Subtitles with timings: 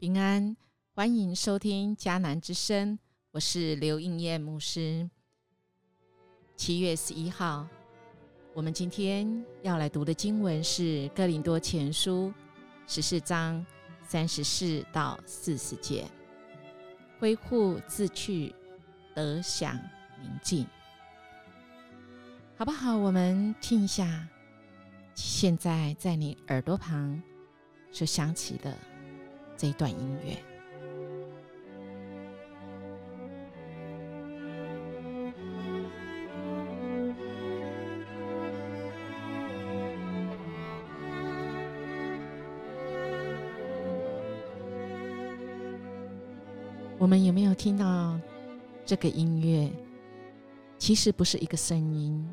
[0.00, 0.56] 平安，
[0.94, 2.98] 欢迎收听迦南之声，
[3.32, 5.10] 我是刘应燕牧师。
[6.56, 7.68] 七月十一号，
[8.54, 12.28] 我们今天要来读的经文是《哥林多前书》
[12.86, 13.62] 十四章
[14.02, 16.06] 三十四到四十节，
[17.18, 18.54] 恢复自去，
[19.14, 19.78] 得享
[20.22, 20.66] 宁静，
[22.56, 22.96] 好不好？
[22.96, 24.26] 我们听一下，
[25.14, 27.22] 现在在你耳朵旁
[27.92, 28.74] 所响起的。
[29.60, 30.34] 这一段音乐，
[46.96, 48.18] 我们有没有听到
[48.86, 49.70] 这个音乐？
[50.78, 52.26] 其实不是一个声音，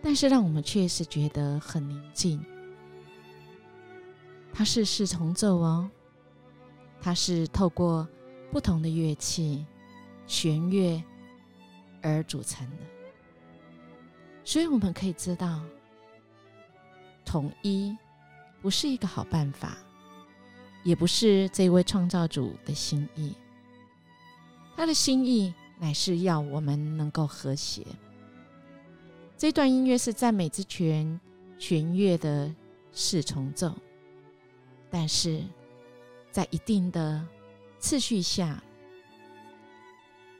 [0.00, 2.40] 但是让我们确实觉得很宁静。
[4.52, 5.90] 它是四重奏哦。
[7.00, 8.06] 它是透过
[8.50, 9.64] 不同的乐器、
[10.26, 11.02] 弦乐
[12.02, 12.76] 而组成的，
[14.44, 15.62] 所以我们可以知道，
[17.24, 17.96] 统一
[18.60, 19.78] 不是一个好办法，
[20.82, 23.34] 也不是这位创造主的心意。
[24.76, 27.86] 他的心意乃是要我们能够和谐。
[29.36, 31.20] 这段音乐是赞美之泉
[31.58, 32.52] 弦乐的
[32.92, 33.72] 四重奏，
[34.90, 35.42] 但是。
[36.30, 37.26] 在一定的
[37.78, 38.62] 次序下，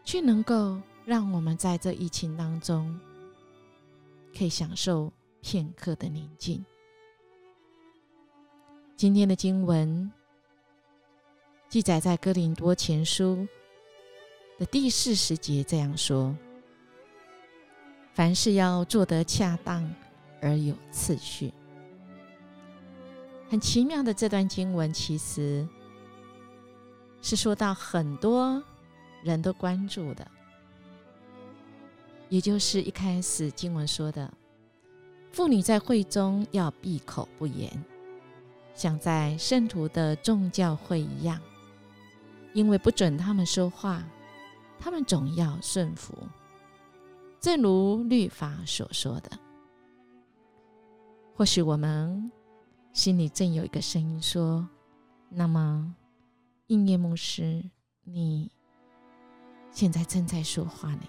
[0.05, 2.99] 却能够让我们在这疫情当中，
[4.37, 6.65] 可以享受片刻的宁静。
[8.97, 10.11] 今天的经文
[11.69, 13.47] 记载在哥林多前书
[14.59, 16.37] 的第四十节这样说
[18.13, 19.89] ：“凡事要做得恰当
[20.43, 21.53] 而有次序。”
[23.51, 25.67] 很奇妙的这段经文，其实。
[27.21, 28.63] 是说到很多
[29.23, 30.27] 人都关注的，
[32.29, 34.33] 也就是一开始经文说的，
[35.33, 37.71] 妇女在会中要闭口不言，
[38.75, 41.41] 像在圣徒的众教会一样，
[42.55, 44.03] 因为不准他们说话，
[44.79, 46.17] 他们总要顺服，
[47.41, 49.31] 正如律法所说的。
[51.35, 52.31] 或许我们
[52.93, 54.67] 心里正有一个声音说
[55.29, 55.95] ：“那么。”
[56.69, 57.65] 应验牧师，
[58.05, 58.51] 你
[59.71, 61.03] 现在正在说话呢。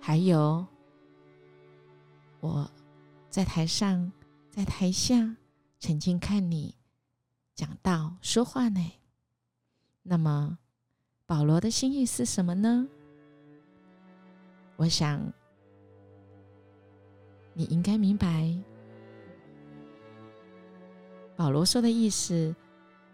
[0.00, 0.66] 还有，
[2.40, 2.68] 我
[3.30, 4.10] 在台上，
[4.50, 5.36] 在台下，
[5.78, 6.74] 曾经看你
[7.54, 8.92] 讲到说话呢。
[10.02, 10.58] 那么，
[11.24, 12.88] 保罗的心意是什么呢？
[14.74, 15.32] 我想，
[17.54, 18.52] 你应该明白，
[21.36, 22.56] 保罗说的意思。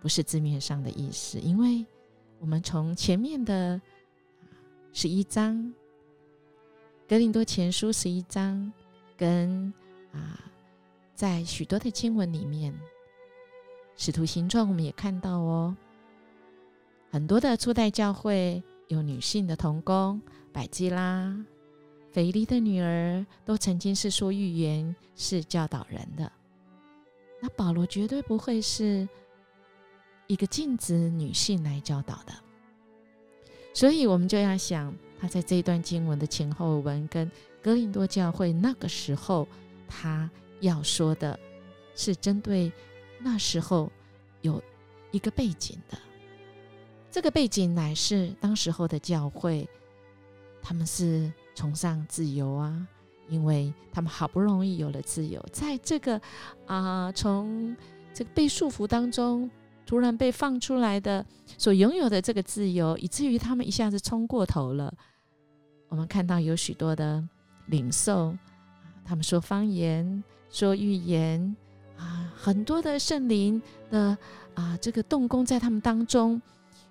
[0.05, 1.83] 不是字面上的意思，因为
[2.39, 3.81] 我们从前面的
[4.93, 5.57] 十一章
[7.09, 8.71] 《格林多前书》十一章，
[9.17, 9.73] 跟
[10.13, 10.39] 啊，
[11.15, 12.71] 在许多的经文里面，
[13.97, 15.75] 《使徒行传》我们也看到哦，
[17.11, 20.21] 很多的初代教会有女性的童工，
[20.53, 21.35] 百基拉、
[22.13, 26.31] 腓力的女儿都曾经是说预言、是教导人的。
[27.41, 29.09] 那保罗绝对不会是。
[30.27, 32.33] 一个禁止女性来教导的，
[33.75, 37.31] 所以我们就要想，他在这一段经文的前后文跟
[37.63, 39.47] 格林多教会那个时候，
[39.87, 40.31] 他
[40.61, 41.39] 要说的
[41.95, 42.73] 是针对
[43.19, 43.93] 那时候
[44.41, 44.63] 有
[45.11, 45.99] 一个背景的。
[47.11, 49.69] 这个背景乃是当时候的教会，
[50.63, 52.89] 他们是崇尚自由啊，
[53.29, 56.19] 因为他们好不容易有了自由，在这个
[56.67, 57.77] 啊从
[58.15, 59.51] 这个被束缚当中。
[59.95, 61.25] 突然被放出来的，
[61.57, 64.93] 所拥有的这个自由，以至于他们一下子冲过头了。
[65.89, 67.23] 我们看到有许多的
[67.67, 68.37] 领袖，
[69.05, 71.55] 他们说方言、说预言
[71.97, 74.19] 啊，很多的圣灵的
[74.55, 76.43] 啊，这个动工在他们当中，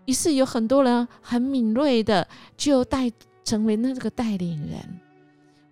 [0.05, 3.11] 于是有很多人很敏锐的就带
[3.43, 4.79] 成为那个带领人。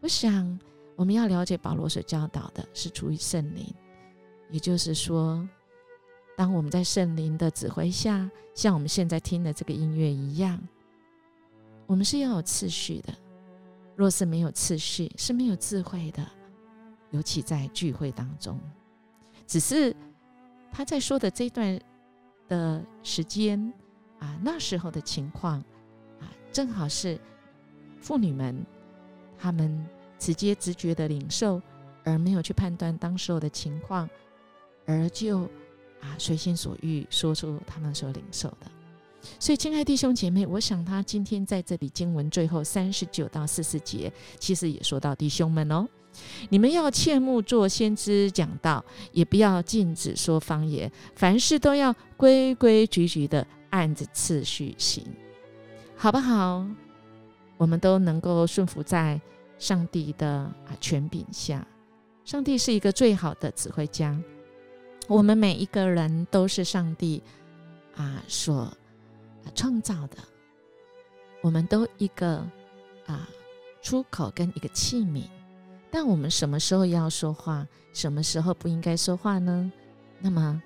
[0.01, 0.59] 我想，
[0.97, 3.73] 我们要了解保罗所教导的是出于圣灵，
[4.49, 5.47] 也就是说。
[6.37, 10.59] 当我们在圣灵的指挥下，像我们现在听的这个音乐一样，
[11.85, 13.13] 我们是要有次序的。
[13.95, 16.25] 若是没有次序，是没有智慧的。
[17.11, 18.59] 尤其在聚会当中，
[19.45, 19.95] 只是
[20.71, 21.79] 他在说的这段
[22.47, 23.71] 的时间
[24.17, 25.59] 啊，那时候的情况
[26.19, 27.19] 啊，正好是
[27.99, 28.65] 妇女们
[29.37, 29.85] 他们
[30.17, 31.61] 直接直觉的领受，
[32.03, 34.09] 而没有去判断当时候的情况，
[34.87, 35.47] 而就。
[36.01, 38.69] 啊随心所欲说出他们所领受的。
[39.39, 45.87] 所以，亲爱弟兄姐妹，我想他今天在这里经文最后三十九到四十节，其实也说到弟兄们哦，
[46.49, 55.05] 你们要切莫做先知讲道，也不要禁止说方言，凡事都要规规矩矩的按着次序行，
[55.95, 56.65] 好不好？
[57.57, 59.21] 我们都能够顺服在
[59.59, 61.63] 上帝的啊权柄下。
[62.25, 64.19] 上帝是一个最好的指挥家，
[65.11, 67.21] 我们每一个人都是上帝
[67.97, 68.71] 啊所。
[69.55, 70.17] 创造的，
[71.41, 72.37] 我们都一个
[73.07, 73.27] 啊
[73.81, 75.23] 出口跟一个器皿，
[75.89, 79.69] 但我们什么时候要说话，什么时候不应该说话呢？
[80.19, 80.61] 那么，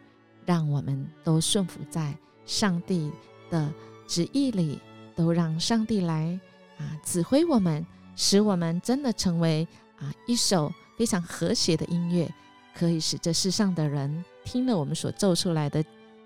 [0.45, 2.15] 让我们都顺服在
[2.45, 3.11] 上帝
[3.49, 3.73] 的
[4.05, 4.79] 旨意里，
[5.15, 6.39] 都让上帝来
[6.77, 7.83] 啊指挥我们，
[8.15, 9.67] 使我们真的成为
[9.97, 12.31] 啊一首非常和谐的音乐，
[12.75, 15.83] 可以使这世上的人听了我们所奏出来的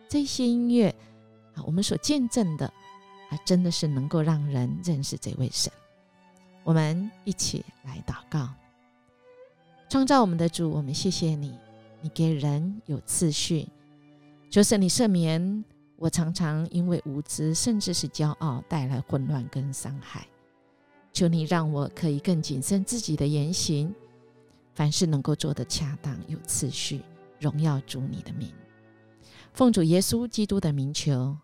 [0.07, 0.93] 这些音乐。
[1.55, 2.67] 啊我们所见证的
[3.31, 5.71] 啊，真的是能够让人认识这位神。
[6.63, 8.49] 我们一起来祷告，
[9.89, 11.57] 创造我们的主，我们谢谢你，
[12.01, 13.67] 你给人有次序，
[14.51, 15.65] 求神你赦免
[15.95, 20.27] 我常常因为无知，甚至是骄傲带来混乱跟伤害。
[21.11, 23.93] 求你让我可以更谨慎自己的言行，
[24.75, 27.01] 凡事能够做得恰当有次序，
[27.39, 28.53] 荣耀主你的名，
[29.53, 31.37] 奉主耶稣基督的名求。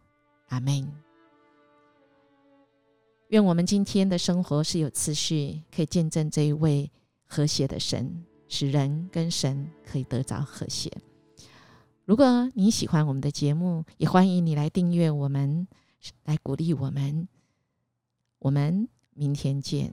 [0.50, 0.92] 阿门。
[3.30, 6.92] 愿我们今天的生活是有次序，可以见证这一位
[7.26, 10.92] 和谐的神，使人跟神可以得着和谐。
[12.06, 15.68] 如果你喜欢我们的节目，也欢迎你来订阅我们，
[16.26, 17.28] 来鼓励我们。
[18.38, 19.92] 我们明天见。